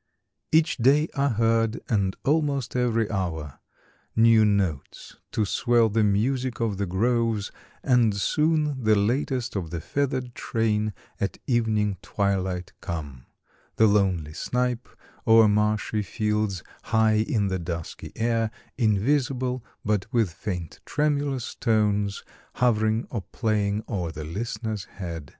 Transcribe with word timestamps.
_)Each 0.50 0.78
day 0.78 1.08
are 1.14 1.28
heard, 1.28 1.80
and 1.90 2.16
almost 2.24 2.74
every 2.74 3.10
hour, 3.10 3.60
New 4.16 4.46
notes 4.46 5.16
to 5.32 5.44
swell 5.44 5.90
the 5.90 6.02
music 6.02 6.58
of 6.58 6.78
the 6.78 6.86
groves, 6.86 7.52
And 7.82 8.16
soon 8.16 8.82
the 8.82 8.94
latest 8.94 9.56
of 9.56 9.68
the 9.68 9.78
feathered 9.78 10.34
train 10.34 10.94
At 11.20 11.36
evening 11.46 11.98
twilight 12.00 12.72
come;—the 12.80 13.86
lonely 13.86 14.32
snipe, 14.32 14.88
O'er 15.26 15.48
marshy 15.48 16.00
fields, 16.00 16.62
high 16.84 17.16
in 17.18 17.48
the 17.48 17.58
dusky 17.58 18.10
air, 18.16 18.50
Invisible, 18.78 19.62
but, 19.84 20.10
with 20.14 20.32
faint, 20.32 20.80
tremulous 20.86 21.54
tones, 21.54 22.24
Hovering 22.54 23.06
or 23.10 23.20
playing 23.32 23.84
o'er 23.86 24.10
the 24.12 24.24
listener's 24.24 24.84
head. 24.86 25.36